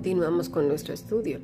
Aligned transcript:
continuamos 0.00 0.48
con 0.48 0.66
nuestro 0.66 0.94
estudio. 0.94 1.40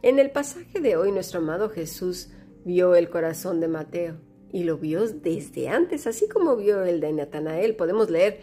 En 0.00 0.18
el 0.18 0.30
pasaje 0.30 0.80
de 0.80 0.96
hoy 0.96 1.12
nuestro 1.12 1.40
amado 1.40 1.68
Jesús 1.68 2.30
vio 2.64 2.94
el 2.94 3.10
corazón 3.10 3.60
de 3.60 3.68
Mateo 3.68 4.14
y 4.50 4.64
lo 4.64 4.78
vio 4.78 5.06
desde 5.06 5.68
antes, 5.68 6.06
así 6.06 6.26
como 6.26 6.56
vio 6.56 6.82
el 6.82 7.00
de 7.00 7.12
Natanael. 7.12 7.76
Podemos 7.76 8.08
leer 8.08 8.40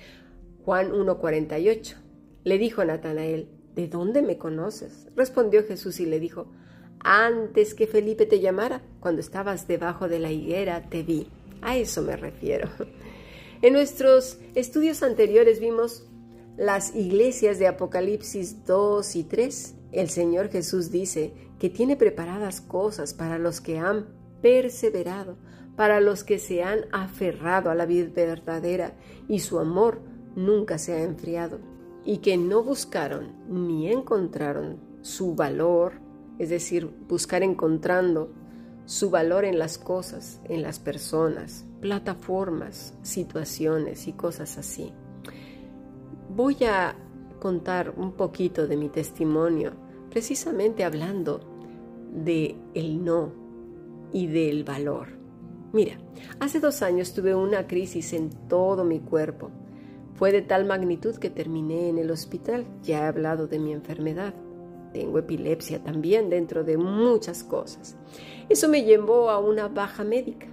Juan 0.63 0.91
1.48. 0.91 1.95
Le 2.43 2.59
dijo 2.59 2.85
Natanael, 2.85 3.49
¿de 3.73 3.87
dónde 3.87 4.21
me 4.21 4.37
conoces? 4.37 5.07
Respondió 5.15 5.65
Jesús 5.65 5.99
y 6.01 6.05
le 6.05 6.19
dijo, 6.19 6.51
antes 6.99 7.73
que 7.73 7.87
Felipe 7.87 8.27
te 8.27 8.39
llamara, 8.39 8.83
cuando 8.99 9.21
estabas 9.21 9.67
debajo 9.67 10.07
de 10.07 10.19
la 10.19 10.31
higuera, 10.31 10.87
te 10.87 11.01
vi. 11.01 11.31
A 11.63 11.77
eso 11.77 12.03
me 12.03 12.15
refiero. 12.15 12.69
En 13.63 13.73
nuestros 13.73 14.37
estudios 14.53 15.01
anteriores 15.01 15.59
vimos 15.59 16.05
las 16.57 16.95
iglesias 16.95 17.59
de 17.59 17.67
Apocalipsis 17.67 18.65
2 18.65 19.15
y 19.15 19.23
3. 19.23 19.75
El 19.91 20.09
Señor 20.09 20.49
Jesús 20.49 20.91
dice 20.91 21.33
que 21.59 21.69
tiene 21.69 21.95
preparadas 21.95 22.61
cosas 22.61 23.13
para 23.13 23.37
los 23.37 23.61
que 23.61 23.77
han 23.77 24.07
perseverado, 24.41 25.37
para 25.75 26.01
los 26.01 26.23
que 26.23 26.39
se 26.39 26.63
han 26.63 26.79
aferrado 26.91 27.69
a 27.69 27.75
la 27.75 27.85
vida 27.85 28.09
verdadera 28.13 28.93
y 29.27 29.39
su 29.39 29.59
amor 29.59 30.01
nunca 30.35 30.77
se 30.79 30.93
ha 30.93 31.03
enfriado, 31.03 31.59
y 32.03 32.17
que 32.17 32.37
no 32.37 32.63
buscaron 32.63 33.33
ni 33.49 33.91
encontraron 33.91 34.79
su 35.01 35.35
valor, 35.35 35.93
es 36.39 36.49
decir, 36.49 36.89
buscar 37.07 37.43
encontrando 37.43 38.31
su 38.85 39.09
valor 39.09 39.45
en 39.45 39.59
las 39.59 39.77
cosas, 39.77 40.39
en 40.45 40.61
las 40.61 40.79
personas, 40.79 41.65
plataformas, 41.81 42.93
situaciones 43.03 44.07
y 44.07 44.13
cosas 44.13 44.57
así. 44.57 44.93
Voy 46.37 46.55
a 46.65 46.95
contar 47.39 47.95
un 47.97 48.11
poquito 48.11 48.67
de 48.67 48.77
mi 48.77 48.89
testimonio, 48.89 49.71
precisamente 50.11 50.83
hablando 50.83 51.39
de 52.13 52.55
el 52.75 53.03
no 53.03 53.33
y 54.13 54.27
del 54.27 54.63
valor. 54.63 55.07
Mira, 55.73 55.97
hace 56.39 56.59
dos 56.59 56.83
años 56.83 57.15
tuve 57.15 57.33
una 57.33 57.65
crisis 57.65 58.13
en 58.13 58.29
todo 58.47 58.83
mi 58.83 58.99
cuerpo. 58.99 59.49
Fue 60.13 60.31
de 60.31 60.43
tal 60.43 60.65
magnitud 60.65 61.15
que 61.15 61.31
terminé 61.31 61.89
en 61.89 61.97
el 61.97 62.11
hospital. 62.11 62.67
Ya 62.83 62.99
he 62.99 63.07
hablado 63.07 63.47
de 63.47 63.57
mi 63.57 63.73
enfermedad. 63.73 64.35
Tengo 64.93 65.17
epilepsia 65.17 65.83
también 65.83 66.29
dentro 66.29 66.63
de 66.63 66.77
muchas 66.77 67.43
cosas. 67.43 67.97
Eso 68.47 68.69
me 68.69 68.83
llevó 68.83 69.31
a 69.31 69.39
una 69.39 69.69
baja 69.69 70.03
médica. 70.03 70.45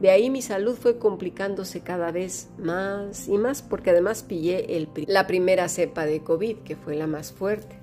De 0.00 0.10
ahí 0.10 0.28
mi 0.28 0.42
salud 0.42 0.74
fue 0.74 0.98
complicándose 0.98 1.80
cada 1.80 2.10
vez 2.10 2.50
más 2.58 3.28
y 3.28 3.38
más 3.38 3.62
porque 3.62 3.90
además 3.90 4.22
pillé 4.22 4.88
la 5.06 5.26
primera 5.26 5.68
cepa 5.68 6.04
de 6.04 6.22
COVID, 6.22 6.58
que 6.58 6.76
fue 6.76 6.96
la 6.96 7.06
más 7.06 7.32
fuerte. 7.32 7.78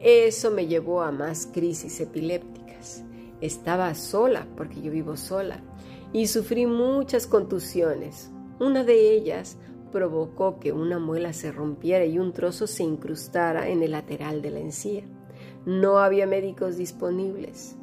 Eso 0.00 0.50
me 0.50 0.66
llevó 0.66 1.02
a 1.02 1.12
más 1.12 1.46
crisis 1.46 2.00
epilépticas. 2.00 3.04
Estaba 3.40 3.94
sola, 3.94 4.48
porque 4.56 4.82
yo 4.82 4.90
vivo 4.90 5.16
sola, 5.16 5.62
y 6.12 6.26
sufrí 6.26 6.66
muchas 6.66 7.26
contusiones. 7.26 8.30
Una 8.58 8.82
de 8.82 9.12
ellas 9.12 9.56
provocó 9.92 10.58
que 10.58 10.72
una 10.72 10.98
muela 10.98 11.32
se 11.32 11.52
rompiera 11.52 12.04
y 12.04 12.18
un 12.18 12.32
trozo 12.32 12.66
se 12.66 12.82
incrustara 12.82 13.68
en 13.68 13.82
el 13.82 13.92
lateral 13.92 14.42
de 14.42 14.50
la 14.50 14.58
encía. 14.58 15.04
No 15.64 15.98
había 15.98 16.26
médicos 16.26 16.76
disponibles. 16.76 17.76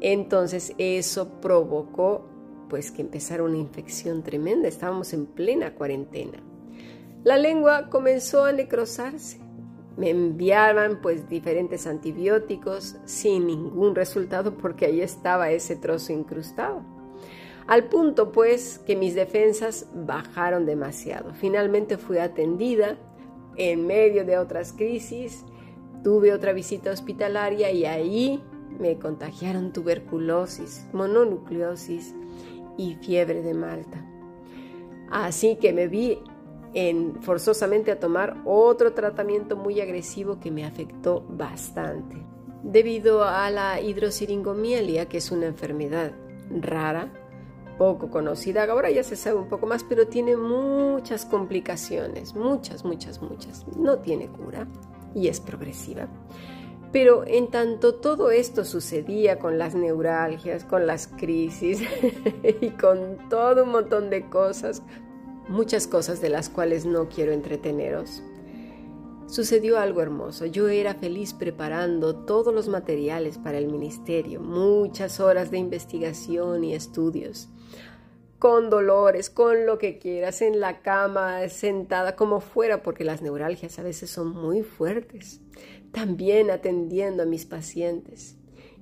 Entonces 0.00 0.72
eso 0.78 1.40
provocó 1.40 2.27
pues 2.68 2.90
que 2.90 3.02
empezara 3.02 3.42
una 3.42 3.58
infección 3.58 4.22
tremenda, 4.22 4.68
estábamos 4.68 5.12
en 5.12 5.26
plena 5.26 5.74
cuarentena. 5.74 6.38
La 7.24 7.36
lengua 7.36 7.90
comenzó 7.90 8.44
a 8.44 8.52
necrosarse. 8.52 9.38
Me 9.96 10.10
enviaban 10.10 11.00
pues 11.02 11.28
diferentes 11.28 11.86
antibióticos 11.86 12.96
sin 13.04 13.48
ningún 13.48 13.96
resultado 13.96 14.56
porque 14.56 14.86
ahí 14.86 15.00
estaba 15.00 15.50
ese 15.50 15.74
trozo 15.74 16.12
incrustado. 16.12 16.82
Al 17.66 17.88
punto 17.88 18.30
pues 18.30 18.78
que 18.78 18.96
mis 18.96 19.14
defensas 19.14 19.88
bajaron 19.92 20.64
demasiado. 20.64 21.34
Finalmente 21.34 21.98
fui 21.98 22.18
atendida 22.18 22.96
en 23.56 23.86
medio 23.86 24.24
de 24.24 24.38
otras 24.38 24.72
crisis, 24.72 25.44
tuve 26.04 26.32
otra 26.32 26.52
visita 26.52 26.92
hospitalaria 26.92 27.72
y 27.72 27.84
ahí 27.84 28.42
me 28.78 28.98
contagiaron 28.98 29.72
tuberculosis, 29.72 30.86
mononucleosis 30.92 32.14
y 32.78 32.94
fiebre 32.94 33.42
de 33.42 33.52
Malta. 33.52 34.02
Así 35.10 35.56
que 35.56 35.74
me 35.74 35.88
vi 35.88 36.18
en, 36.72 37.20
forzosamente 37.22 37.90
a 37.90 37.98
tomar 37.98 38.36
otro 38.46 38.94
tratamiento 38.94 39.56
muy 39.56 39.80
agresivo 39.80 40.40
que 40.40 40.50
me 40.50 40.64
afectó 40.64 41.26
bastante. 41.28 42.16
Debido 42.62 43.24
a 43.24 43.50
la 43.50 43.80
hidrosiringomielia, 43.80 45.06
que 45.06 45.18
es 45.18 45.30
una 45.30 45.46
enfermedad 45.46 46.12
rara, 46.50 47.12
poco 47.78 48.10
conocida, 48.10 48.64
ahora 48.64 48.90
ya 48.90 49.04
se 49.04 49.16
sabe 49.16 49.36
un 49.36 49.48
poco 49.48 49.66
más, 49.66 49.84
pero 49.84 50.08
tiene 50.08 50.36
muchas 50.36 51.24
complicaciones, 51.24 52.34
muchas, 52.34 52.84
muchas, 52.84 53.22
muchas. 53.22 53.66
No 53.76 53.98
tiene 53.98 54.28
cura 54.28 54.66
y 55.14 55.28
es 55.28 55.40
progresiva. 55.40 56.08
Pero 56.92 57.24
en 57.26 57.48
tanto 57.48 57.94
todo 57.94 58.30
esto 58.30 58.64
sucedía 58.64 59.38
con 59.38 59.58
las 59.58 59.74
neuralgias, 59.74 60.64
con 60.64 60.86
las 60.86 61.06
crisis 61.06 61.82
y 62.60 62.70
con 62.70 63.28
todo 63.28 63.64
un 63.64 63.70
montón 63.70 64.08
de 64.08 64.28
cosas, 64.30 64.82
muchas 65.48 65.86
cosas 65.86 66.20
de 66.20 66.30
las 66.30 66.48
cuales 66.48 66.86
no 66.86 67.08
quiero 67.08 67.32
entreteneros, 67.32 68.22
sucedió 69.26 69.78
algo 69.78 70.00
hermoso. 70.00 70.46
Yo 70.46 70.68
era 70.68 70.94
feliz 70.94 71.34
preparando 71.34 72.16
todos 72.24 72.54
los 72.54 72.68
materiales 72.68 73.36
para 73.36 73.58
el 73.58 73.66
ministerio, 73.66 74.40
muchas 74.40 75.20
horas 75.20 75.50
de 75.50 75.58
investigación 75.58 76.64
y 76.64 76.74
estudios 76.74 77.50
con 78.38 78.70
dolores, 78.70 79.30
con 79.30 79.66
lo 79.66 79.78
que 79.78 79.98
quieras, 79.98 80.42
en 80.42 80.60
la 80.60 80.80
cama, 80.80 81.48
sentada, 81.48 82.14
como 82.14 82.40
fuera, 82.40 82.82
porque 82.82 83.04
las 83.04 83.20
neuralgias 83.20 83.78
a 83.78 83.82
veces 83.82 84.10
son 84.10 84.28
muy 84.28 84.62
fuertes. 84.62 85.40
También 85.92 86.50
atendiendo 86.50 87.22
a 87.22 87.26
mis 87.26 87.46
pacientes. 87.46 88.36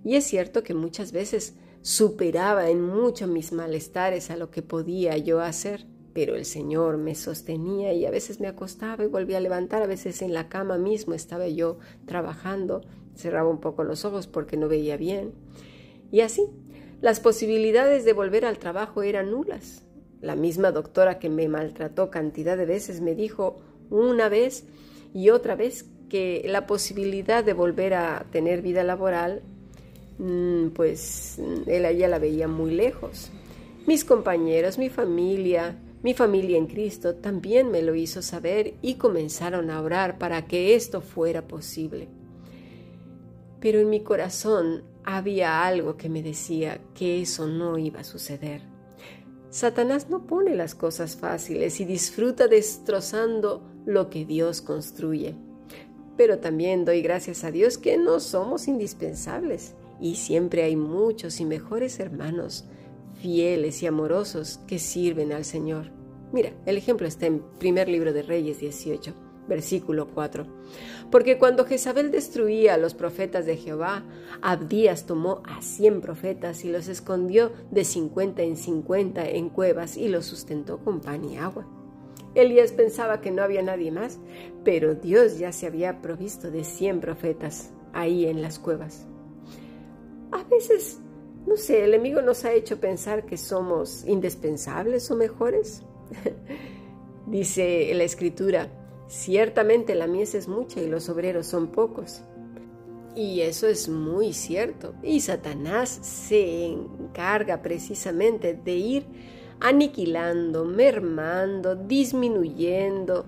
Y 0.04 0.16
es 0.16 0.24
cierto 0.24 0.62
que 0.62 0.74
muchas 0.74 1.12
veces 1.12 1.54
superaba 1.82 2.68
en 2.68 2.82
mucho 2.82 3.26
mis 3.26 3.52
malestares 3.52 4.30
a 4.30 4.36
lo 4.36 4.50
que 4.50 4.62
podía 4.62 5.16
yo 5.16 5.40
hacer, 5.40 5.86
pero 6.12 6.34
el 6.34 6.44
Señor 6.44 6.96
me 6.96 7.14
sostenía 7.14 7.92
y 7.92 8.06
a 8.06 8.10
veces 8.10 8.40
me 8.40 8.48
acostaba 8.48 9.04
y 9.04 9.08
volvía 9.08 9.36
a 9.36 9.40
levantar, 9.40 9.82
a 9.82 9.86
veces 9.86 10.22
en 10.22 10.32
la 10.32 10.48
cama 10.48 10.78
mismo 10.78 11.14
estaba 11.14 11.46
yo 11.48 11.78
trabajando, 12.06 12.82
cerraba 13.14 13.50
un 13.50 13.60
poco 13.60 13.84
los 13.84 14.04
ojos 14.04 14.26
porque 14.26 14.56
no 14.56 14.68
veía 14.68 14.96
bien. 14.96 15.32
Y 16.10 16.20
así 16.20 16.48
las 17.02 17.20
posibilidades 17.20 18.06
de 18.06 18.14
volver 18.14 18.46
al 18.46 18.58
trabajo 18.58 19.02
eran 19.02 19.30
nulas. 19.30 19.82
La 20.22 20.34
misma 20.34 20.72
doctora 20.72 21.18
que 21.18 21.28
me 21.28 21.46
maltrató 21.46 22.10
cantidad 22.10 22.56
de 22.56 22.64
veces 22.64 23.02
me 23.02 23.14
dijo 23.14 23.60
una 23.90 24.30
vez 24.30 24.64
y 25.12 25.28
otra 25.28 25.56
vez 25.56 25.84
que 26.08 26.42
la 26.46 26.66
posibilidad 26.66 27.44
de 27.44 27.52
volver 27.52 27.94
a 27.94 28.26
tener 28.30 28.62
vida 28.62 28.84
laboral, 28.84 29.42
mm, 30.18 30.68
pues 30.68 31.40
ella 31.66 32.08
la 32.08 32.18
veía 32.18 32.48
muy 32.48 32.72
lejos. 32.72 33.30
Mis 33.86 34.04
compañeros, 34.04 34.78
mi 34.78 34.88
familia, 34.88 35.78
mi 36.02 36.14
familia 36.14 36.58
en 36.58 36.66
Cristo 36.66 37.16
también 37.16 37.70
me 37.70 37.82
lo 37.82 37.94
hizo 37.94 38.22
saber 38.22 38.74
y 38.82 38.94
comenzaron 38.94 39.70
a 39.70 39.80
orar 39.80 40.18
para 40.18 40.46
que 40.46 40.74
esto 40.74 41.00
fuera 41.00 41.46
posible. 41.46 42.08
Pero 43.60 43.80
en 43.80 43.90
mi 43.90 44.00
corazón 44.00 44.82
había 45.04 45.64
algo 45.64 45.96
que 45.96 46.08
me 46.08 46.22
decía 46.22 46.80
que 46.94 47.22
eso 47.22 47.46
no 47.46 47.78
iba 47.78 48.00
a 48.00 48.04
suceder. 48.04 48.62
Satanás 49.50 50.10
no 50.10 50.26
pone 50.26 50.54
las 50.54 50.74
cosas 50.74 51.16
fáciles 51.16 51.80
y 51.80 51.84
disfruta 51.84 52.46
destrozando 52.46 53.62
lo 53.86 54.10
que 54.10 54.26
Dios 54.26 54.60
construye. 54.60 55.34
Pero 56.16 56.38
también 56.38 56.84
doy 56.84 57.02
gracias 57.02 57.44
a 57.44 57.50
Dios 57.50 57.78
que 57.78 57.98
no 57.98 58.20
somos 58.20 58.68
indispensables 58.68 59.74
y 60.00 60.16
siempre 60.16 60.62
hay 60.62 60.76
muchos 60.76 61.40
y 61.40 61.44
mejores 61.44 62.00
hermanos, 62.00 62.64
fieles 63.20 63.82
y 63.82 63.86
amorosos 63.86 64.60
que 64.66 64.78
sirven 64.78 65.32
al 65.32 65.44
Señor. 65.44 65.90
Mira, 66.32 66.52
el 66.66 66.76
ejemplo 66.76 67.06
está 67.06 67.26
en 67.26 67.42
primer 67.58 67.88
libro 67.88 68.12
de 68.12 68.22
Reyes 68.22 68.60
18 68.60 69.26
versículo 69.48 70.08
4. 70.08 70.46
Porque 71.10 71.38
cuando 71.38 71.64
Jezabel 71.64 72.10
destruía 72.10 72.74
a 72.74 72.78
los 72.78 72.94
profetas 72.94 73.46
de 73.46 73.56
Jehová, 73.56 74.04
Abdías 74.42 75.06
tomó 75.06 75.42
a 75.44 75.62
cien 75.62 76.00
profetas 76.00 76.64
y 76.64 76.70
los 76.70 76.88
escondió 76.88 77.52
de 77.70 77.84
cincuenta 77.84 78.42
en 78.42 78.56
cincuenta 78.56 79.28
en 79.28 79.48
cuevas 79.48 79.96
y 79.96 80.08
los 80.08 80.26
sustentó 80.26 80.78
con 80.78 81.00
pan 81.00 81.24
y 81.24 81.38
agua. 81.38 81.66
Elías 82.36 82.72
pensaba 82.72 83.20
que 83.20 83.30
no 83.30 83.42
había 83.42 83.62
nadie 83.62 83.90
más, 83.90 84.18
pero 84.64 84.94
Dios 84.94 85.38
ya 85.38 85.52
se 85.52 85.66
había 85.66 86.00
provisto 86.00 86.50
de 86.50 86.64
cien 86.64 87.00
profetas 87.00 87.72
ahí 87.92 88.26
en 88.26 88.42
las 88.42 88.58
cuevas. 88.58 89.06
A 90.32 90.44
veces, 90.44 91.00
no 91.46 91.56
sé, 91.56 91.84
el 91.84 91.94
enemigo 91.94 92.22
nos 92.22 92.44
ha 92.44 92.52
hecho 92.52 92.78
pensar 92.78 93.26
que 93.26 93.36
somos 93.36 94.04
indispensables 94.06 95.10
o 95.10 95.16
mejores. 95.16 95.82
Dice 97.26 97.92
la 97.94 98.04
escritura, 98.04 98.70
Ciertamente 99.08 99.94
la 99.94 100.08
mies 100.08 100.34
es 100.34 100.48
mucha 100.48 100.80
y 100.80 100.88
los 100.88 101.08
obreros 101.08 101.46
son 101.46 101.68
pocos. 101.68 102.22
Y 103.14 103.40
eso 103.40 103.66
es 103.66 103.88
muy 103.88 104.32
cierto. 104.32 104.94
Y 105.02 105.20
Satanás 105.20 105.88
se 105.88 106.66
encarga 106.66 107.62
precisamente 107.62 108.54
de 108.54 108.74
ir 108.74 109.06
aniquilando, 109.60 110.64
mermando, 110.64 111.76
disminuyendo, 111.76 113.26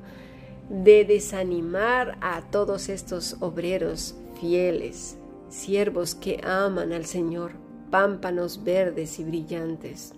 de 0.68 1.04
desanimar 1.04 2.18
a 2.20 2.42
todos 2.50 2.88
estos 2.88 3.36
obreros 3.40 4.14
fieles, 4.38 5.18
siervos 5.48 6.14
que 6.14 6.40
aman 6.44 6.92
al 6.92 7.06
Señor, 7.06 7.52
pámpanos 7.90 8.62
verdes 8.62 9.18
y 9.18 9.24
brillantes. 9.24 10.12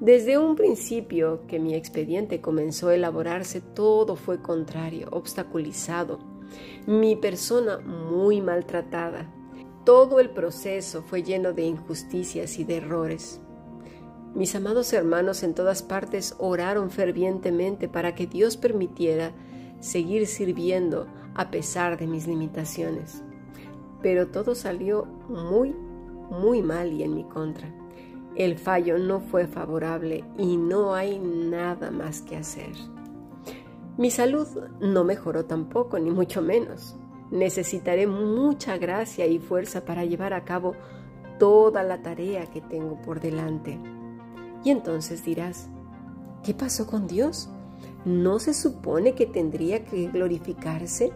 Desde 0.00 0.38
un 0.38 0.56
principio 0.56 1.42
que 1.46 1.58
mi 1.58 1.74
expediente 1.74 2.40
comenzó 2.40 2.88
a 2.88 2.94
elaborarse, 2.94 3.60
todo 3.60 4.16
fue 4.16 4.40
contrario, 4.40 5.08
obstaculizado, 5.10 6.18
mi 6.86 7.16
persona 7.16 7.78
muy 7.78 8.40
maltratada. 8.40 9.30
Todo 9.84 10.20
el 10.20 10.30
proceso 10.30 11.02
fue 11.02 11.22
lleno 11.22 11.52
de 11.52 11.64
injusticias 11.64 12.58
y 12.58 12.64
de 12.64 12.78
errores. 12.78 13.40
Mis 14.34 14.54
amados 14.54 14.92
hermanos 14.92 15.42
en 15.42 15.54
todas 15.54 15.82
partes 15.82 16.36
oraron 16.38 16.90
fervientemente 16.90 17.88
para 17.88 18.14
que 18.14 18.28
Dios 18.28 18.56
permitiera 18.56 19.32
seguir 19.80 20.26
sirviendo 20.28 21.08
a 21.34 21.50
pesar 21.50 21.98
de 21.98 22.06
mis 22.06 22.28
limitaciones. 22.28 23.24
Pero 24.02 24.28
todo 24.28 24.54
salió 24.54 25.06
muy, 25.28 25.74
muy 26.30 26.62
mal 26.62 26.92
y 26.92 27.02
en 27.02 27.14
mi 27.14 27.24
contra. 27.24 27.74
El 28.36 28.56
fallo 28.56 28.98
no 28.98 29.20
fue 29.20 29.48
favorable 29.48 30.24
y 30.38 30.56
no 30.56 30.94
hay 30.94 31.18
nada 31.18 31.90
más 31.90 32.22
que 32.22 32.36
hacer. 32.36 32.70
Mi 33.98 34.10
salud 34.10 34.46
no 34.80 35.02
mejoró 35.02 35.44
tampoco, 35.44 35.98
ni 35.98 36.10
mucho 36.10 36.40
menos. 36.40 36.96
Necesitaré 37.32 38.06
mucha 38.06 38.78
gracia 38.78 39.26
y 39.26 39.40
fuerza 39.40 39.84
para 39.84 40.04
llevar 40.04 40.32
a 40.32 40.44
cabo 40.44 40.74
toda 41.38 41.82
la 41.82 42.00
tarea 42.00 42.46
que 42.46 42.60
tengo 42.60 43.00
por 43.02 43.20
delante. 43.20 43.78
Y 44.64 44.70
entonces 44.70 45.24
dirás, 45.24 45.68
¿qué 46.44 46.54
pasó 46.54 46.86
con 46.86 47.06
Dios? 47.06 47.48
¿No 48.04 48.38
se 48.38 48.54
supone 48.54 49.14
que 49.14 49.26
tendría 49.26 49.84
que 49.84 50.08
glorificarse? 50.08 51.12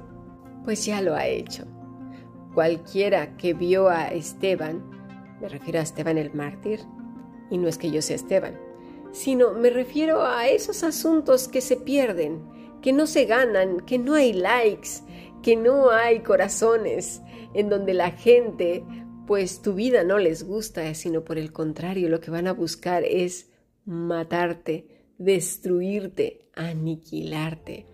Pues 0.65 0.85
ya 0.85 1.01
lo 1.01 1.15
ha 1.15 1.27
hecho. 1.27 1.65
Cualquiera 2.55 3.37
que 3.37 3.53
vio 3.53 3.89
a 3.89 4.09
Esteban, 4.09 4.83
me 5.41 5.49
refiero 5.49 5.81
a 5.81 5.83
Esteban 5.83 6.19
el 6.19 6.33
mártir, 6.33 6.81
y 7.51 7.59
no 7.59 7.69
es 7.69 7.79
que 7.79 7.91
yo 7.91 8.01
sea 8.01 8.17
Esteban, 8.17 8.59
sino 9.13 9.53
me 9.53 9.71
refiero 9.71 10.25
a 10.25 10.47
esos 10.49 10.83
asuntos 10.83 11.49
que 11.49 11.61
se 11.61 11.77
pierden, 11.77 12.43
que 12.81 12.93
no 12.93 13.07
se 13.07 13.25
ganan, 13.25 13.81
que 13.81 13.99
no 13.99 14.15
hay 14.15 14.33
likes, 14.33 15.01
que 15.43 15.57
no 15.57 15.91
hay 15.91 16.21
corazones, 16.21 17.23
en 17.55 17.69
donde 17.69 17.95
la 17.95 18.11
gente 18.11 18.85
pues 19.27 19.63
tu 19.63 19.75
vida 19.75 20.05
no 20.05 20.19
les 20.19 20.45
gusta, 20.45 20.93
sino 20.95 21.25
por 21.25 21.39
el 21.39 21.53
contrario, 21.53 22.09
lo 22.09 22.21
que 22.21 22.31
van 22.31 22.47
a 22.47 22.53
buscar 22.53 23.05
es 23.05 23.51
matarte, 23.85 24.87
destruirte, 25.19 26.47
aniquilarte. 26.55 27.87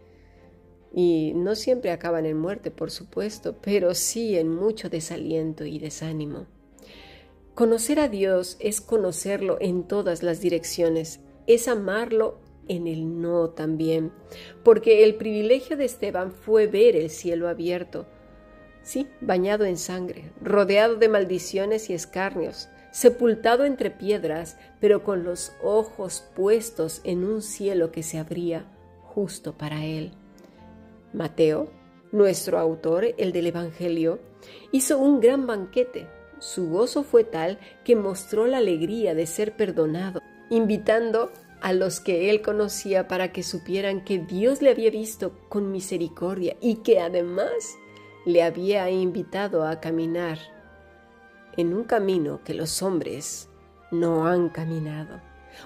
Y 0.93 1.33
no 1.35 1.55
siempre 1.55 1.93
acaban 1.93 2.27
en 2.27 2.37
muerte, 2.37 2.71
por 2.71 2.91
supuesto, 2.91 3.57
pero 3.63 3.95
sí 3.95 4.37
en 4.37 4.49
mucho 4.49 4.89
desaliento 4.89 5.65
y 5.65 5.79
desánimo. 5.79 6.47
Conocer 7.55 8.01
a 8.01 8.09
Dios 8.09 8.57
es 8.59 8.81
conocerlo 8.81 9.59
en 9.61 9.87
todas 9.87 10.23
las 10.23 10.41
direcciones, 10.41 11.21
es 11.47 11.69
amarlo 11.69 12.41
en 12.69 12.87
el 12.87 13.21
no 13.21 13.51
también, 13.51 14.13
porque 14.65 15.05
el 15.05 15.17
privilegio 15.17 15.77
de 15.77 15.85
Esteban 15.85 16.33
fue 16.33 16.69
ver 16.69 16.97
el 16.97 17.11
cielo 17.11 17.49
abierto, 17.49 18.07
sí, 18.83 19.09
bañado 19.21 19.65
en 19.65 19.77
sangre, 19.77 20.33
rodeado 20.43 20.97
de 20.97 21.09
maldiciones 21.09 21.91
y 21.91 21.95
escarnios, 21.95 22.69
sepultado 22.91 23.65
entre 23.65 23.91
piedras, 23.91 24.57
pero 24.81 25.05
con 25.05 25.25
los 25.25 25.53
ojos 25.63 26.25
puestos 26.35 27.01
en 27.05 27.25
un 27.25 27.43
cielo 27.43 27.93
que 27.93 28.03
se 28.03 28.19
abría 28.19 28.67
justo 29.03 29.57
para 29.57 29.85
él. 29.85 30.13
Mateo, 31.13 31.71
nuestro 32.13 32.59
autor, 32.59 33.15
el 33.19 33.33
del 33.33 33.47
Evangelio, 33.47 34.21
hizo 34.73 34.99
un 34.99 35.21
gran 35.21 35.47
banquete. 35.47 36.07
Su 36.39 36.71
gozo 36.71 37.03
fue 37.03 37.25
tal 37.25 37.59
que 37.85 37.97
mostró 37.97 38.47
la 38.47 38.59
alegría 38.59 39.15
de 39.15 39.27
ser 39.27 39.57
perdonado, 39.57 40.21
invitando 40.49 41.31
a 41.61 41.73
los 41.73 42.01
que 42.01 42.31
él 42.31 42.41
conocía 42.41 43.07
para 43.07 43.33
que 43.33 43.43
supieran 43.43 44.03
que 44.03 44.19
Dios 44.19 44.63
le 44.63 44.71
había 44.71 44.91
visto 44.91 45.37
con 45.49 45.71
misericordia 45.71 46.57
y 46.61 46.77
que 46.77 47.01
además 47.01 47.53
le 48.25 48.43
había 48.43 48.91
invitado 48.91 49.67
a 49.67 49.81
caminar 49.81 50.39
en 51.57 51.75
un 51.75 51.85
camino 51.85 52.41
que 52.45 52.55
los 52.55 52.83
hombres 52.83 53.49
no 53.91 54.27
han 54.27 54.49
caminado, 54.49 55.21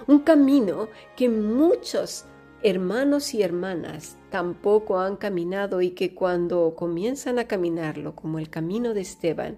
un 0.07 0.19
camino 0.19 0.87
que 1.15 1.29
muchos 1.29 2.25
hermanos 2.63 3.33
y 3.33 3.43
hermanas 3.43 4.17
tampoco 4.31 4.99
han 4.99 5.17
caminado 5.17 5.81
y 5.81 5.91
que 5.91 6.15
cuando 6.15 6.73
comienzan 6.75 7.37
a 7.37 7.45
caminarlo 7.45 8.15
como 8.15 8.39
el 8.39 8.49
camino 8.49 8.93
de 8.93 9.01
Esteban, 9.01 9.57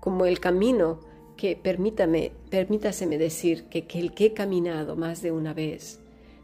como 0.00 0.24
el 0.24 0.40
camino 0.40 1.00
que 1.36 1.56
permítame, 1.56 2.32
permítaseme 2.50 3.18
decir 3.18 3.64
que, 3.64 3.86
que 3.86 3.98
el 3.98 4.14
que 4.14 4.26
he 4.26 4.32
caminado 4.32 4.96
más 4.96 5.22
de 5.22 5.30
una 5.30 5.52
vez 5.52 6.00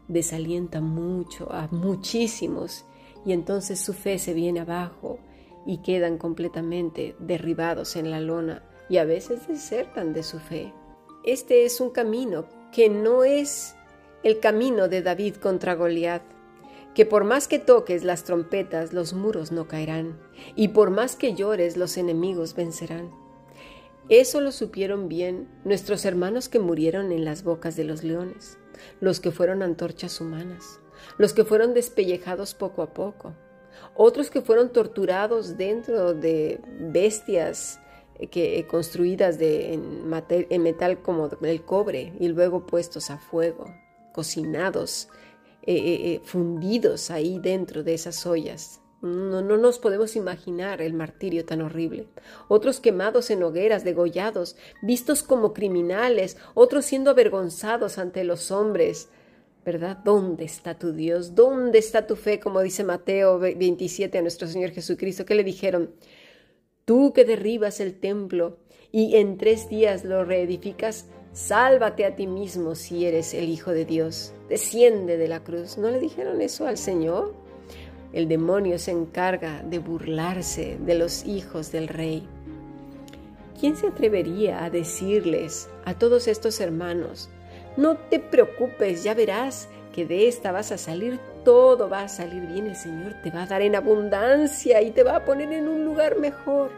desalienta 0.07 0.79
mucho 0.79 1.51
a 1.51 1.67
muchísimos 1.71 2.85
y 3.25 3.31
entonces 3.31 3.79
su 3.79 3.93
fe 3.93 4.19
se 4.19 4.33
viene 4.33 4.59
abajo 4.59 5.19
y 5.65 5.79
quedan 5.79 6.17
completamente 6.17 7.15
derribados 7.19 7.95
en 7.95 8.11
la 8.11 8.19
lona 8.19 8.63
y 8.89 8.97
a 8.97 9.05
veces 9.05 9.47
desertan 9.47 10.13
de 10.13 10.23
su 10.23 10.39
fe. 10.39 10.73
Este 11.23 11.65
es 11.65 11.81
un 11.81 11.89
camino 11.89 12.45
que 12.71 12.89
no 12.89 13.23
es 13.23 13.75
el 14.23 14.39
camino 14.39 14.87
de 14.87 15.01
David 15.01 15.35
contra 15.35 15.75
Goliat, 15.75 16.21
que 16.93 17.05
por 17.05 17.23
más 17.23 17.47
que 17.47 17.59
toques 17.59 18.03
las 18.03 18.23
trompetas 18.23 18.93
los 18.93 19.13
muros 19.13 19.51
no 19.51 19.67
caerán, 19.67 20.19
y 20.55 20.69
por 20.69 20.91
más 20.91 21.15
que 21.15 21.33
llores 21.33 21.77
los 21.77 21.97
enemigos 21.97 22.55
vencerán. 22.55 23.11
Eso 24.07 24.39
lo 24.39 24.51
supieron 24.51 25.09
bien 25.09 25.49
nuestros 25.63 26.05
hermanos 26.05 26.47
que 26.47 26.59
murieron 26.59 27.11
en 27.11 27.25
las 27.25 27.43
bocas 27.43 27.75
de 27.75 27.83
los 27.83 28.03
leones, 28.03 28.57
los 29.01 29.19
que 29.19 29.31
fueron 29.31 29.63
antorchas 29.63 30.21
humanas, 30.21 30.79
los 31.17 31.33
que 31.33 31.43
fueron 31.43 31.73
despellejados 31.73 32.53
poco 32.53 32.81
a 32.83 32.93
poco, 32.93 33.33
otros 33.95 34.29
que 34.29 34.41
fueron 34.41 34.71
torturados 34.71 35.57
dentro 35.57 36.13
de 36.13 36.59
bestias 36.79 37.79
eh, 38.19 38.27
que, 38.27 38.59
eh, 38.59 38.67
construidas 38.67 39.37
de, 39.37 39.73
en, 39.73 40.63
metal 40.63 41.01
como 41.01 41.29
el 41.41 41.63
cobre 41.63 42.13
y 42.19 42.27
luego 42.29 42.65
puestos 42.65 43.09
a 43.09 43.17
fuego, 43.17 43.65
cocinados, 44.13 45.09
eh, 45.63 46.21
fundidos 46.23 47.11
ahí 47.11 47.39
dentro 47.39 47.83
de 47.83 47.93
esas 47.95 48.25
ollas. 48.25 48.81
No, 49.01 49.41
no, 49.41 49.57
nos 49.57 49.77
podemos 49.77 50.15
imaginar 50.15 50.81
el 50.81 50.93
martirio 50.93 51.45
tan 51.45 51.61
horrible. 51.61 52.07
Otros 52.47 52.79
quemados 52.79 53.29
en 53.29 53.43
hogueras, 53.43 53.83
degollados, 53.83 54.55
vistos 54.81 55.21
como 55.21 55.53
criminales, 55.53 56.37
otros 56.55 56.85
siendo 56.85 57.11
avergonzados 57.11 57.99
ante 57.99 58.23
los 58.23 58.49
hombres, 58.49 59.09
¿verdad? 59.65 59.97
¿Dónde 60.03 60.45
está 60.45 60.77
tu 60.77 60.93
Dios? 60.93 61.33
¿Dónde 61.33 61.79
está 61.79 62.05
tu 62.05 62.15
fe? 62.15 62.39
Como 62.39 62.61
dice 62.61 62.83
Mateo 62.83 63.39
27 63.39 64.19
a 64.19 64.21
nuestro 64.21 64.47
Señor 64.47 64.69
Jesucristo, 64.69 65.25
que 65.25 65.33
le 65.33 65.43
dijeron, 65.43 65.89
tú 66.85 67.13
que 67.13 67.25
derribas 67.25 67.79
el 67.79 67.99
templo 67.99 68.59
y 68.91 69.15
en 69.15 69.37
tres 69.37 69.67
días 69.67 70.05
lo 70.05 70.23
reedificas, 70.23 71.07
sálvate 71.33 72.05
a 72.05 72.15
ti 72.15 72.27
mismo 72.27 72.75
si 72.75 73.07
eres 73.07 73.33
el 73.33 73.49
Hijo 73.49 73.71
de 73.71 73.85
Dios, 73.85 74.33
desciende 74.49 75.17
de 75.17 75.27
la 75.27 75.43
cruz. 75.43 75.79
¿No 75.79 75.89
le 75.89 75.99
dijeron 75.99 76.41
eso 76.41 76.67
al 76.67 76.77
Señor? 76.77 77.33
El 78.13 78.27
demonio 78.27 78.77
se 78.77 78.91
encarga 78.91 79.63
de 79.63 79.79
burlarse 79.79 80.77
de 80.79 80.93
los 80.93 81.25
hijos 81.25 81.71
del 81.71 81.87
rey. 81.87 82.25
¿Quién 83.59 83.75
se 83.75 83.87
atrevería 83.87 84.63
a 84.63 84.69
decirles 84.69 85.69
a 85.85 85.97
todos 85.97 86.27
estos 86.27 86.59
hermanos, 86.59 87.29
no 87.77 87.95
te 87.95 88.19
preocupes, 88.19 89.03
ya 89.03 89.13
verás 89.13 89.67
que 89.93 90.05
de 90.05 90.27
esta 90.27 90.51
vas 90.51 90.71
a 90.71 90.77
salir, 90.77 91.19
todo 91.43 91.89
va 91.89 92.01
a 92.01 92.09
salir 92.09 92.45
bien, 92.47 92.67
el 92.67 92.75
Señor 92.75 93.15
te 93.23 93.31
va 93.31 93.43
a 93.43 93.47
dar 93.47 93.61
en 93.61 93.75
abundancia 93.75 94.81
y 94.81 94.91
te 94.91 95.03
va 95.03 95.17
a 95.17 95.25
poner 95.25 95.51
en 95.53 95.67
un 95.67 95.85
lugar 95.85 96.19
mejor. 96.19 96.71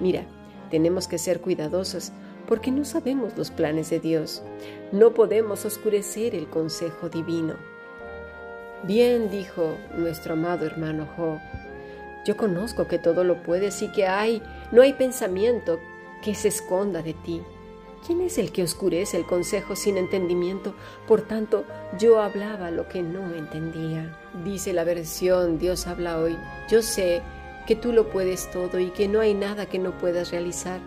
Mira, 0.00 0.24
tenemos 0.70 1.08
que 1.08 1.18
ser 1.18 1.40
cuidadosos 1.40 2.12
porque 2.46 2.70
no 2.70 2.84
sabemos 2.84 3.36
los 3.36 3.50
planes 3.50 3.90
de 3.90 4.00
Dios. 4.00 4.42
No 4.90 5.14
podemos 5.14 5.64
oscurecer 5.64 6.34
el 6.34 6.48
consejo 6.48 7.08
divino. 7.08 7.54
Bien 8.82 9.30
dijo 9.30 9.76
nuestro 9.96 10.32
amado 10.32 10.66
hermano 10.66 11.06
Job, 11.16 11.38
yo 12.24 12.36
conozco 12.36 12.88
que 12.88 12.98
todo 12.98 13.24
lo 13.24 13.42
puedes 13.42 13.80
y 13.82 13.92
que 13.92 14.06
hay, 14.06 14.42
no 14.70 14.82
hay 14.82 14.92
pensamiento 14.92 15.78
que 16.22 16.34
se 16.34 16.48
esconda 16.48 17.02
de 17.02 17.14
ti. 17.14 17.42
¿Quién 18.04 18.20
es 18.20 18.36
el 18.38 18.50
que 18.50 18.64
oscurece 18.64 19.16
el 19.16 19.26
consejo 19.26 19.76
sin 19.76 19.96
entendimiento? 19.96 20.74
Por 21.06 21.22
tanto, 21.22 21.64
yo 22.00 22.20
hablaba 22.20 22.72
lo 22.72 22.88
que 22.88 23.00
no 23.00 23.32
entendía. 23.32 24.18
Dice 24.44 24.72
la 24.72 24.82
versión 24.82 25.58
Dios 25.58 25.86
habla 25.86 26.18
hoy. 26.18 26.36
Yo 26.68 26.82
sé 26.82 27.22
que 27.64 27.76
tú 27.76 27.92
lo 27.92 28.10
puedes 28.10 28.50
todo 28.50 28.80
y 28.80 28.90
que 28.90 29.06
no 29.06 29.20
hay 29.20 29.34
nada 29.34 29.66
que 29.66 29.78
no 29.78 29.96
puedas 29.98 30.32
realizar. 30.32 30.80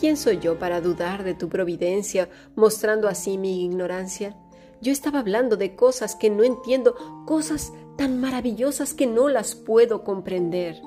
¿Quién 0.00 0.16
soy 0.16 0.38
yo 0.38 0.58
para 0.58 0.80
dudar 0.80 1.22
de 1.22 1.34
tu 1.34 1.50
providencia, 1.50 2.30
mostrando 2.56 3.08
así 3.08 3.36
mi 3.36 3.62
ignorancia? 3.62 4.34
Yo 4.80 4.90
estaba 4.90 5.18
hablando 5.18 5.58
de 5.58 5.76
cosas 5.76 6.16
que 6.16 6.30
no 6.30 6.44
entiendo, 6.44 6.94
cosas 7.26 7.74
tan 7.96 8.20
maravillosas 8.20 8.94
que 8.94 9.06
no 9.06 9.28
las 9.28 9.54
puedo 9.54 10.02
comprender. 10.02 10.80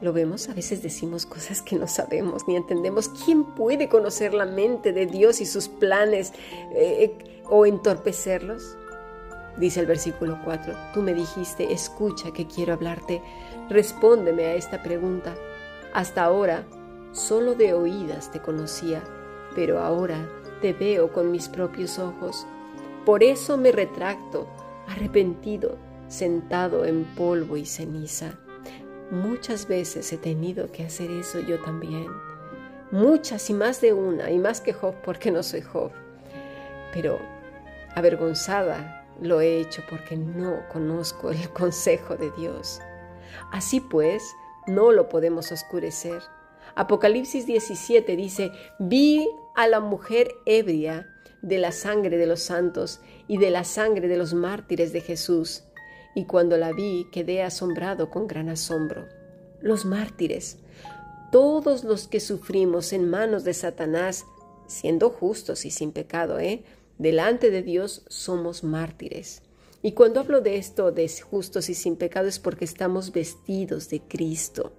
Lo 0.00 0.12
vemos, 0.12 0.48
a 0.48 0.54
veces 0.54 0.80
decimos 0.80 1.26
cosas 1.26 1.60
que 1.60 1.76
no 1.76 1.88
sabemos 1.88 2.46
ni 2.46 2.54
entendemos. 2.54 3.08
¿Quién 3.24 3.44
puede 3.44 3.88
conocer 3.88 4.32
la 4.32 4.46
mente 4.46 4.92
de 4.92 5.06
Dios 5.06 5.40
y 5.40 5.46
sus 5.46 5.68
planes 5.68 6.32
eh, 6.72 7.18
o 7.46 7.66
entorpecerlos? 7.66 8.76
Dice 9.56 9.80
el 9.80 9.86
versículo 9.86 10.38
4, 10.44 10.72
tú 10.94 11.02
me 11.02 11.14
dijiste, 11.14 11.72
escucha 11.72 12.30
que 12.32 12.46
quiero 12.46 12.74
hablarte, 12.74 13.20
respóndeme 13.68 14.44
a 14.44 14.54
esta 14.54 14.84
pregunta. 14.84 15.34
Hasta 15.92 16.22
ahora 16.22 16.64
solo 17.10 17.56
de 17.56 17.74
oídas 17.74 18.30
te 18.30 18.40
conocía, 18.40 19.02
pero 19.56 19.80
ahora 19.80 20.28
te 20.62 20.74
veo 20.74 21.12
con 21.12 21.32
mis 21.32 21.48
propios 21.48 21.98
ojos. 21.98 22.46
Por 23.04 23.24
eso 23.24 23.56
me 23.56 23.72
retracto, 23.72 24.46
arrepentido, 24.86 25.76
sentado 26.06 26.84
en 26.84 27.02
polvo 27.16 27.56
y 27.56 27.66
ceniza. 27.66 28.38
Muchas 29.10 29.66
veces 29.66 30.12
he 30.12 30.18
tenido 30.18 30.70
que 30.70 30.84
hacer 30.84 31.10
eso 31.10 31.40
yo 31.40 31.58
también. 31.62 32.06
Muchas 32.90 33.48
y 33.48 33.54
más 33.54 33.80
de 33.80 33.94
una, 33.94 34.30
y 34.30 34.38
más 34.38 34.60
que 34.60 34.74
Job 34.74 34.94
porque 35.02 35.30
no 35.30 35.42
soy 35.42 35.62
Job. 35.62 35.90
Pero 36.92 37.18
avergonzada 37.94 39.06
lo 39.22 39.40
he 39.40 39.60
hecho 39.60 39.82
porque 39.88 40.16
no 40.16 40.60
conozco 40.70 41.30
el 41.30 41.48
consejo 41.50 42.16
de 42.16 42.30
Dios. 42.32 42.80
Así 43.50 43.80
pues, 43.80 44.22
no 44.66 44.92
lo 44.92 45.08
podemos 45.08 45.52
oscurecer. 45.52 46.22
Apocalipsis 46.74 47.46
17 47.46 48.14
dice, 48.14 48.52
vi 48.78 49.26
a 49.56 49.66
la 49.66 49.80
mujer 49.80 50.28
ebria 50.44 51.08
de 51.40 51.58
la 51.58 51.72
sangre 51.72 52.18
de 52.18 52.26
los 52.26 52.42
santos 52.42 53.00
y 53.26 53.38
de 53.38 53.50
la 53.50 53.64
sangre 53.64 54.06
de 54.06 54.16
los 54.16 54.34
mártires 54.34 54.92
de 54.92 55.00
Jesús 55.00 55.64
y 56.14 56.24
cuando 56.24 56.56
la 56.56 56.72
vi 56.72 57.06
quedé 57.12 57.42
asombrado 57.42 58.10
con 58.10 58.26
gran 58.26 58.48
asombro. 58.48 59.06
Los 59.60 59.84
mártires, 59.84 60.58
todos 61.30 61.84
los 61.84 62.08
que 62.08 62.20
sufrimos 62.20 62.92
en 62.92 63.08
manos 63.08 63.44
de 63.44 63.54
Satanás, 63.54 64.24
siendo 64.66 65.10
justos 65.10 65.64
y 65.64 65.70
sin 65.70 65.92
pecado, 65.92 66.38
¿eh? 66.38 66.62
delante 66.98 67.50
de 67.50 67.62
Dios 67.62 68.04
somos 68.08 68.64
mártires. 68.64 69.42
Y 69.82 69.92
cuando 69.92 70.20
hablo 70.20 70.40
de 70.40 70.56
esto 70.56 70.90
de 70.90 71.08
justos 71.08 71.68
y 71.70 71.74
sin 71.74 71.96
pecado 71.96 72.28
es 72.28 72.38
porque 72.38 72.64
estamos 72.64 73.12
vestidos 73.12 73.88
de 73.88 74.00
Cristo, 74.00 74.72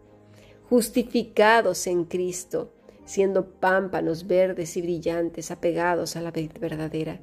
justificados 0.70 1.88
en 1.88 2.04
Cristo, 2.04 2.74
siendo 3.06 3.46
pámpanos 3.46 4.28
verdes 4.28 4.76
y 4.78 4.82
brillantes, 4.82 5.52
apegados 5.52 6.16
a 6.16 6.22
la 6.22 6.32
verdadera. 6.32 7.20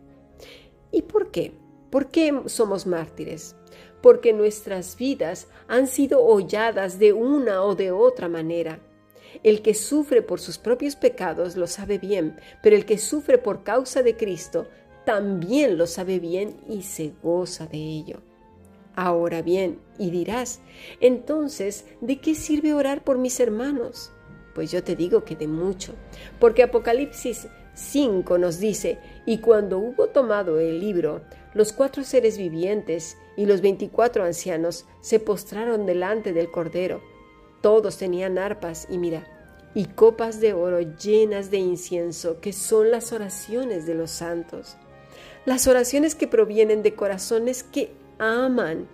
¿Y 0.90 1.02
por 1.02 1.30
qué? 1.30 1.52
¿Por 1.90 2.08
qué 2.08 2.42
somos 2.46 2.86
mártires? 2.86 3.54
Porque 4.06 4.32
nuestras 4.32 4.96
vidas 4.96 5.48
han 5.66 5.88
sido 5.88 6.20
holladas 6.20 7.00
de 7.00 7.12
una 7.12 7.64
o 7.64 7.75
de 7.75 7.90
otra 7.90 8.28
manera. 8.28 8.78
El 9.42 9.62
que 9.62 9.75
sufre 9.75 10.22
por 10.22 10.38
sus 10.38 10.58
propios 10.58 10.94
pecados 10.94 11.56
lo 11.56 11.66
sabe 11.66 11.98
bien, 11.98 12.36
pero 12.62 12.76
el 12.76 12.84
que 12.86 12.98
sufre 12.98 13.36
por 13.36 13.64
causa 13.64 14.04
de 14.04 14.16
Cristo 14.16 14.68
también 15.04 15.76
lo 15.76 15.88
sabe 15.88 16.20
bien 16.20 16.56
y 16.68 16.82
se 16.82 17.14
goza 17.20 17.66
de 17.66 17.78
ello. 17.78 18.20
Ahora 18.94 19.42
bien, 19.42 19.80
y 19.98 20.10
dirás, 20.10 20.60
entonces, 21.00 21.84
¿de 22.00 22.20
qué 22.20 22.36
sirve 22.36 22.75
orar 22.75 23.02
por 23.02 23.18
mis 23.18 23.40
hermanos? 23.40 24.12
Pues 24.54 24.70
yo 24.70 24.84
te 24.84 24.94
digo 24.94 25.25
que 25.25 25.34
de 25.34 25.48
mucho, 25.48 25.94
porque 26.38 26.62
Apocalipsis 26.62 27.48
5 27.75 28.38
nos 28.38 28.60
dice, 28.60 29.00
y 29.26 29.38
cuando 29.38 29.80
hubo 29.80 30.06
tomado 30.10 30.60
el 30.60 30.78
libro, 30.78 31.22
los 31.54 31.72
cuatro 31.72 32.04
seres 32.04 32.38
vivientes 32.38 33.16
y 33.37 33.47
los 33.47 33.61
veinticuatro 33.61 34.25
ancianos 34.25 34.87
se 35.00 35.21
postraron 35.21 35.87
delante 35.87 36.33
del 36.33 36.50
Cordero. 36.50 37.02
Todos 37.61 37.99
tenían 37.99 38.38
arpas 38.38 38.87
y 38.90 38.99
mira, 38.99 39.26
y 39.75 39.87
copas 39.87 40.40
de 40.40 40.55
oro 40.55 40.81
llenas 40.81 41.50
de 41.50 41.59
incienso, 41.59 42.40
que 42.40 42.52
son 42.52 42.90
las 42.90 43.12
oraciones 43.12 43.87
de 43.87 43.95
los 43.95 44.11
santos. 44.11 44.76
Las 45.45 45.66
oraciones 45.66 46.14
que 46.14 46.26
provienen 46.26 46.83
de 46.83 46.95
corazones 46.95 47.62
que 47.62 47.93
aman, 48.19 48.88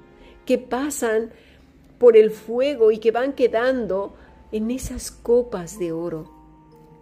que 0.44 0.58
pasan 0.58 1.32
por 1.98 2.16
el 2.16 2.30
fuego 2.30 2.90
y 2.90 2.98
que 2.98 3.12
van 3.12 3.32
quedando 3.32 4.14
en 4.50 4.70
esas 4.70 5.10
copas 5.10 5.78
de 5.78 5.92
oro 5.92 6.42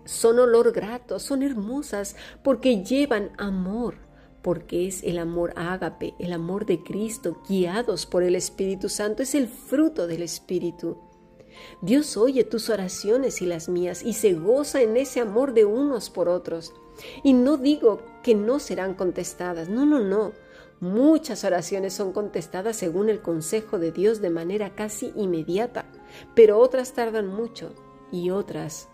son 0.05 0.39
olor 0.39 0.73
grato, 0.73 1.19
son 1.19 1.43
hermosas 1.43 2.17
porque 2.43 2.83
llevan 2.83 3.31
amor, 3.39 3.95
porque 4.43 4.87
es 4.87 5.03
el 5.03 5.19
amor 5.19 5.53
ágape, 5.57 6.15
el 6.19 6.33
amor 6.33 6.67
de 6.67 6.83
Cristo, 6.83 7.43
guiados 7.49 8.07
por 8.07 8.23
el 8.23 8.35
Espíritu 8.35 8.89
Santo, 8.89 9.23
es 9.23 9.35
el 9.35 9.49
fruto 9.49 10.07
del 10.07 10.23
Espíritu. 10.23 10.99
Dios 11.83 12.17
oye 12.17 12.45
tus 12.45 12.71
oraciones 12.71 13.43
y 13.43 13.47
las 13.47 13.69
mías 13.69 14.03
y 14.03 14.15
se 14.15 14.35
goza 14.35 14.83
en 14.83 14.97
ese 14.97 15.21
amor 15.21 15.53
de 15.53 15.65
unos 15.65 16.11
por 16.11 16.29
otros. 16.29 16.73
Y 17.23 17.33
no 17.33 17.57
digo 17.57 18.03
que 18.23 18.35
no 18.35 18.59
serán 18.59 18.95
contestadas, 18.95 19.69
no, 19.69 19.85
no, 19.87 20.01
no. 20.01 20.33
Muchas 20.81 21.45
oraciones 21.45 21.93
son 21.93 22.13
contestadas 22.13 22.77
según 22.77 23.11
el 23.11 23.21
consejo 23.21 23.79
de 23.79 23.93
Dios 23.93 24.23
de 24.23 24.31
manera 24.31 24.75
casi 24.75 25.13
inmediata, 25.15 25.85
pero 26.35 26.59
otras 26.59 26.95
tardan 26.95 27.27
mucho 27.27 27.75
y 28.11 28.31
otras 28.31 28.89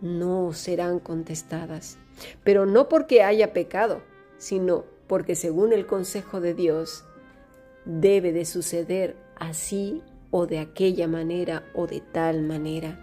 no 0.00 0.52
serán 0.52 1.00
contestadas, 1.00 1.98
pero 2.44 2.66
no 2.66 2.88
porque 2.88 3.24
haya 3.24 3.52
pecado, 3.52 4.02
sino 4.38 4.84
porque 5.06 5.34
según 5.34 5.72
el 5.72 5.86
consejo 5.86 6.40
de 6.40 6.54
Dios 6.54 7.04
debe 7.84 8.32
de 8.32 8.44
suceder 8.44 9.16
así 9.36 10.02
o 10.30 10.46
de 10.46 10.58
aquella 10.58 11.06
manera 11.06 11.64
o 11.74 11.86
de 11.86 12.00
tal 12.00 12.42
manera. 12.42 13.00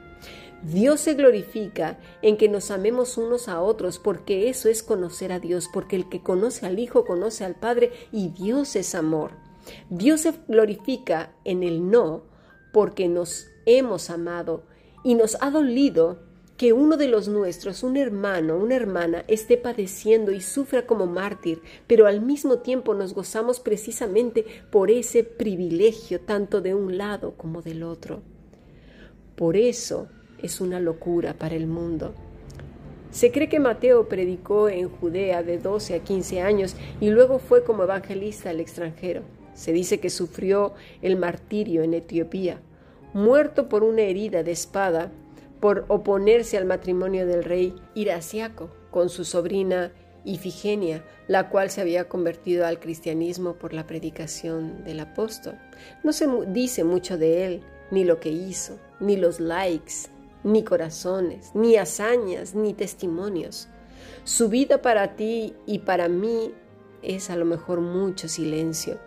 Dios 0.64 1.02
se 1.02 1.16
glorifica 1.16 2.00
en 2.22 2.38
que 2.38 2.48
nos 2.48 2.70
amemos 2.70 3.18
unos 3.18 3.48
a 3.48 3.62
otros, 3.62 3.98
porque 3.98 4.50
eso 4.50 4.70
es 4.70 4.84
conocer 4.84 5.32
a 5.32 5.40
Dios, 5.40 5.68
porque 5.74 5.96
el 5.96 6.08
que 6.08 6.22
conoce 6.22 6.66
al 6.68 6.78
Hijo 6.78 7.06
conoce 7.06 7.44
al 7.44 7.56
Padre 7.56 7.92
y 8.12 8.30
Dios 8.30 8.76
es 8.76 8.94
amor. 8.94 9.32
Dios 9.90 10.22
se 10.22 10.34
glorifica 10.48 11.34
en 11.46 11.64
el 11.64 11.90
no, 11.90 12.24
porque 12.74 13.08
nos 13.08 13.48
hemos 13.66 14.10
amado 14.10 14.64
y 15.04 15.16
nos 15.16 15.36
ha 15.42 15.50
dolido 15.50 16.20
que 16.62 16.74
uno 16.74 16.96
de 16.96 17.08
los 17.08 17.28
nuestros, 17.28 17.82
un 17.82 17.98
hermano, 17.98 18.56
una 18.56 18.76
hermana, 18.76 19.26
esté 19.28 19.58
padeciendo 19.58 20.32
y 20.32 20.42
sufra 20.42 20.86
como 20.86 21.08
mártir, 21.08 21.60
pero 21.88 22.06
al 22.06 22.22
mismo 22.22 22.60
tiempo 22.60 22.94
nos 22.94 23.16
gozamos 23.16 23.60
precisamente 23.60 24.46
por 24.70 24.92
ese 24.92 25.24
privilegio 25.24 26.20
tanto 26.22 26.62
de 26.62 26.76
un 26.76 27.00
lado 27.00 27.34
como 27.36 27.64
del 27.64 27.82
otro. 27.82 28.22
Por 29.36 29.58
eso 29.58 30.08
es 30.44 30.62
una 30.62 30.80
locura 30.80 31.34
para 31.34 31.56
el 31.56 31.66
mundo. 31.66 32.14
Se 33.10 33.32
cree 33.32 33.50
que 33.50 33.60
Mateo 33.60 34.08
predicó 34.08 34.70
en 34.70 34.88
Judea 34.88 35.42
de 35.42 35.58
12 35.58 35.96
a 35.96 36.04
15 36.04 36.42
años 36.42 36.76
y 37.00 37.10
luego 37.10 37.40
fue 37.40 37.64
como 37.64 37.82
evangelista 37.82 38.52
al 38.52 38.60
extranjero. 38.60 39.24
Se 39.56 39.74
dice 39.74 40.00
que 40.00 40.12
sufrió 40.12 40.76
el 41.02 41.18
martirio 41.18 41.82
en 41.82 41.96
Etiopía. 41.96 42.62
Muerto 43.16 43.68
por 43.68 43.84
una 43.84 44.04
herida 44.04 44.44
de 44.44 44.52
espada, 44.52 45.12
por 45.62 45.86
oponerse 45.88 46.58
al 46.58 46.66
matrimonio 46.66 47.26
del 47.26 47.44
rey 47.44 47.76
Iraciaco 47.94 48.70
con 48.90 49.10
su 49.10 49.24
sobrina 49.24 49.94
Ifigenia, 50.26 51.06
la 51.28 51.50
cual 51.50 51.70
se 51.70 51.82
había 51.82 52.10
convertido 52.10 52.66
al 52.66 52.80
cristianismo 52.80 53.54
por 53.54 53.74
la 53.74 53.88
predicación 53.88 54.84
del 54.84 55.00
apóstol. 55.00 55.58
No 56.04 56.14
se 56.14 56.28
dice 56.48 56.84
mucho 56.84 57.18
de 57.18 57.46
él, 57.46 57.64
ni 57.92 58.04
lo 58.04 58.20
que 58.20 58.30
hizo, 58.30 58.80
ni 59.00 59.18
los 59.18 59.40
likes, 59.40 60.10
ni 60.44 60.64
corazones, 60.64 61.52
ni 61.54 61.76
hazañas, 61.76 62.56
ni 62.56 62.74
testimonios. 62.74 63.68
Su 64.24 64.50
vida 64.50 64.82
para 64.82 65.16
ti 65.16 65.56
y 65.66 65.80
para 65.80 66.08
mí 66.08 66.52
es 67.04 67.30
a 67.30 67.36
lo 67.36 67.46
mejor 67.46 67.82
mucho 67.82 68.28
silencio, 68.28 69.00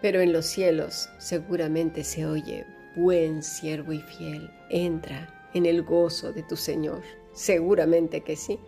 pero 0.00 0.20
en 0.20 0.32
los 0.32 0.46
cielos 0.46 1.08
seguramente 1.18 2.04
se 2.04 2.26
oye, 2.26 2.66
buen 2.96 3.42
siervo 3.42 3.92
y 3.92 4.00
fiel, 4.00 4.50
entra 4.68 5.41
en 5.54 5.66
el 5.66 5.82
gozo 5.82 6.32
de 6.32 6.42
tu 6.42 6.56
Señor. 6.56 7.02
Seguramente 7.32 8.22
que 8.22 8.36
sí. 8.36 8.58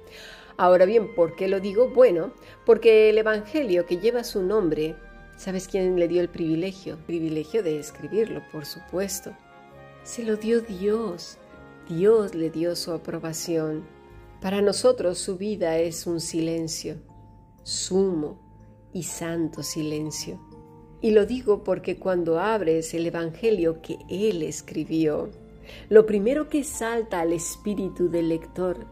Ahora 0.56 0.84
bien, 0.84 1.14
¿por 1.14 1.34
qué 1.34 1.48
lo 1.48 1.60
digo? 1.60 1.88
Bueno, 1.88 2.32
porque 2.64 3.10
el 3.10 3.18
Evangelio 3.18 3.86
que 3.86 3.98
lleva 3.98 4.22
su 4.22 4.42
nombre, 4.42 4.96
¿sabes 5.36 5.66
quién 5.66 5.98
le 5.98 6.06
dio 6.06 6.20
el 6.20 6.28
privilegio? 6.28 6.94
El 6.94 7.04
privilegio 7.04 7.62
de 7.62 7.78
escribirlo, 7.78 8.42
por 8.52 8.64
supuesto. 8.64 9.36
Se 10.04 10.22
lo 10.22 10.36
dio 10.36 10.60
Dios. 10.60 11.38
Dios 11.88 12.34
le 12.34 12.50
dio 12.50 12.76
su 12.76 12.92
aprobación. 12.92 13.84
Para 14.40 14.62
nosotros 14.62 15.18
su 15.18 15.36
vida 15.36 15.78
es 15.78 16.06
un 16.06 16.20
silencio, 16.20 16.96
sumo 17.62 18.38
y 18.92 19.02
santo 19.02 19.62
silencio. 19.62 20.40
Y 21.00 21.10
lo 21.10 21.26
digo 21.26 21.64
porque 21.64 21.98
cuando 21.98 22.38
abres 22.38 22.94
el 22.94 23.06
Evangelio 23.06 23.82
que 23.82 23.98
Él 24.08 24.42
escribió, 24.42 25.30
lo 25.88 26.06
primero 26.06 26.49
que 26.49 26.64
salta 26.64 27.21
al 27.21 27.33
espíritu 27.33 28.09
del 28.09 28.28
lector 28.28 28.87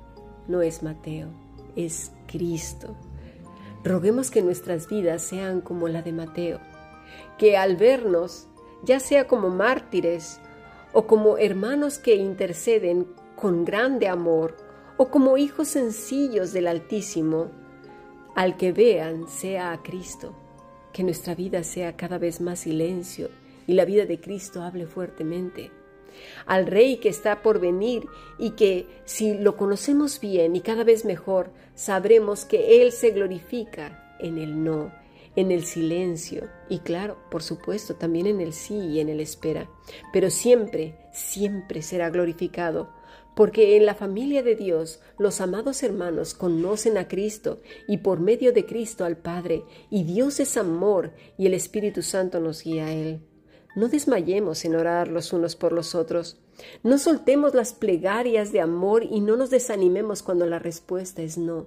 no 0.49 0.63
es 0.63 0.83
Mateo, 0.83 1.29
es 1.77 2.13
Cristo. 2.27 2.97
Roguemos 3.85 4.31
que 4.31 4.43
nuestras 4.43 4.89
vidas 4.89 5.23
sean 5.23 5.61
como 5.61 5.89
la 5.89 6.03
de 6.03 6.13
Mateo, 6.13 6.61
que 7.39 7.57
al 7.57 7.77
vernos, 7.77 8.49
ya 8.85 9.01
sea 9.01 9.27
como 9.27 9.51
mártires 9.51 10.41
o 10.93 11.07
como 11.07 11.39
hermanos 11.39 11.99
que 11.99 12.17
interceden 12.17 13.07
con 13.37 13.65
grande 13.65 14.09
amor, 14.09 14.57
o 14.99 15.09
como 15.11 15.37
hijos 15.37 15.69
sencillos 15.69 16.53
del 16.53 16.69
Altísimo, 16.69 17.51
al 18.35 18.57
que 18.57 18.73
vean 18.73 19.27
sea 19.29 19.73
a 19.73 19.83
Cristo, 19.83 20.33
que 20.93 21.03
nuestra 21.03 21.35
vida 21.35 21.65
sea 21.65 21.97
cada 21.97 22.19
vez 22.19 22.41
más 22.41 22.61
silencio 22.61 23.31
y 23.67 23.75
la 23.75 23.85
vida 23.85 24.07
de 24.07 24.21
Cristo 24.21 24.63
hable 24.63 24.87
fuertemente. 24.87 25.71
Al 26.47 26.67
Rey 26.67 26.97
que 26.97 27.09
está 27.09 27.43
por 27.43 27.61
venir 27.61 28.07
y 28.39 28.51
que 28.51 28.87
si 29.05 29.35
lo 29.35 29.57
conocemos 29.57 30.21
bien 30.21 30.57
y 30.57 30.61
cada 30.61 30.85
vez 30.85 31.05
mejor, 31.05 31.51
sabremos 31.75 32.45
que 32.45 32.83
Él 32.83 32.93
se 32.93 33.11
glorifica 33.11 34.17
en 34.21 34.39
el 34.39 34.63
no, 34.63 34.93
en 35.37 35.51
el 35.51 35.65
silencio 35.65 36.49
y 36.69 36.81
claro, 36.81 37.17
por 37.31 37.43
supuesto, 37.43 37.95
también 37.95 38.27
en 38.27 38.41
el 38.41 38.53
sí 38.53 38.75
y 38.75 39.01
en 39.01 39.09
el 39.09 39.21
espera, 39.21 39.69
pero 40.13 40.31
siempre, 40.31 40.97
siempre 41.13 41.83
será 41.83 42.11
glorificado 42.11 42.91
porque 43.35 43.77
en 43.77 43.87
la 43.87 43.95
familia 43.95 44.43
de 44.43 44.55
Dios 44.55 45.01
los 45.19 45.41
amados 45.41 45.83
hermanos 45.83 46.35
conocen 46.35 46.99
a 46.99 47.09
Cristo 47.09 47.61
y 47.89 47.99
por 47.99 48.21
medio 48.21 48.53
de 48.53 48.67
Cristo 48.67 49.05
al 49.05 49.17
Padre, 49.17 49.65
y 49.91 50.05
Dios 50.05 50.41
es 50.41 50.57
amor 50.57 51.13
y 51.39 51.47
el 51.47 51.55
Espíritu 51.55 52.03
Santo 52.03 52.41
nos 52.41 52.63
guía 52.63 52.87
a 52.87 52.93
Él. 52.93 53.23
No 53.75 53.89
desmayemos 53.89 54.65
en 54.65 54.77
orar 54.77 55.09
los 55.09 55.33
unos 55.33 55.57
por 55.57 55.73
los 55.73 55.95
otros. 55.95 56.39
No 56.83 56.99
soltemos 56.99 57.55
las 57.55 57.73
plegarias 57.73 58.53
de 58.53 58.61
amor 58.61 59.05
y 59.05 59.21
no 59.21 59.37
nos 59.37 59.51
desanimemos 59.51 60.23
cuando 60.23 60.47
la 60.47 60.59
respuesta 60.59 61.23
es 61.23 61.39
no. 61.39 61.67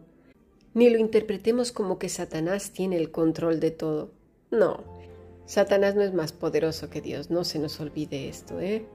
Ni 0.74 0.90
lo 0.90 0.98
interpretemos 1.00 1.72
como 1.72 1.98
que 1.98 2.10
Satanás 2.10 2.72
tiene 2.72 2.98
el 2.98 3.12
control 3.12 3.60
de 3.60 3.72
todo. 3.72 4.12
No, 4.52 4.84
Satanás 5.46 5.96
no 5.96 6.02
es 6.02 6.14
más 6.14 6.32
poderoso 6.32 6.90
que 6.90 7.02
Dios, 7.02 7.30
no 7.30 7.44
se 7.44 7.60
nos 7.60 7.80
olvide 7.80 8.30
esto, 8.30 8.60
¿eh? 8.60 8.86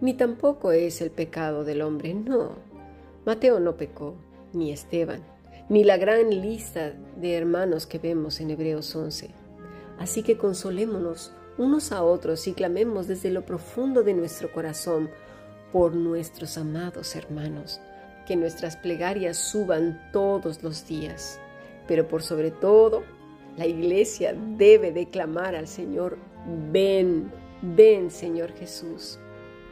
ni 0.00 0.14
tampoco 0.14 0.72
es 0.72 1.00
el 1.00 1.10
pecado 1.10 1.64
del 1.64 1.82
hombre, 1.82 2.14
no. 2.14 2.52
Mateo 3.24 3.58
no 3.58 3.76
pecó, 3.76 4.14
ni 4.52 4.70
Esteban, 4.70 5.22
ni 5.68 5.82
la 5.82 5.96
gran 5.96 6.30
lista 6.30 6.94
de 7.16 7.34
hermanos 7.34 7.86
que 7.86 7.98
vemos 7.98 8.40
en 8.40 8.50
Hebreos 8.50 8.94
11. 8.94 9.30
Así 9.98 10.22
que 10.22 10.36
consolémonos 10.36 11.32
unos 11.58 11.92
a 11.92 12.02
otros 12.02 12.46
y 12.46 12.52
clamemos 12.52 13.06
desde 13.06 13.30
lo 13.30 13.44
profundo 13.44 14.02
de 14.02 14.14
nuestro 14.14 14.52
corazón 14.52 15.10
por 15.72 15.94
nuestros 15.94 16.58
amados 16.58 17.16
hermanos, 17.16 17.80
que 18.26 18.36
nuestras 18.36 18.76
plegarias 18.76 19.36
suban 19.36 20.10
todos 20.12 20.62
los 20.62 20.86
días. 20.86 21.40
Pero 21.86 22.08
por 22.08 22.22
sobre 22.22 22.50
todo, 22.50 23.04
la 23.56 23.66
iglesia 23.66 24.34
debe 24.56 24.92
declamar 24.92 25.54
al 25.54 25.68
Señor, 25.68 26.18
ven, 26.72 27.30
ven 27.62 28.10
Señor 28.10 28.52
Jesús. 28.52 29.18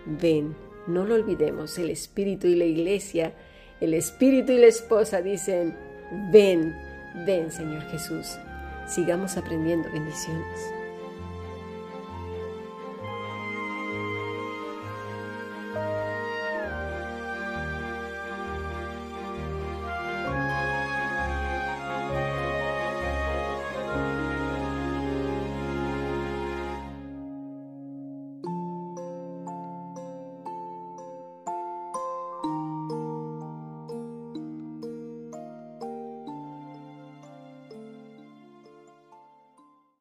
Ven, 0.07 0.55
no 0.87 1.05
lo 1.05 1.15
olvidemos, 1.15 1.79
el 1.79 1.91
Espíritu 1.91 2.47
y 2.47 2.57
la 2.57 2.65
Iglesia, 2.65 3.33
el 3.81 3.95
Espíritu 3.95 4.53
y 4.53 4.59
la 4.59 4.67
esposa 4.67 5.23
dicen, 5.23 5.77
ven, 6.31 6.75
ven 7.27 7.51
Señor 7.51 7.83
Jesús. 7.85 8.39
Sigamos 8.87 9.37
aprendiendo 9.37 9.91
bendiciones. 9.91 10.84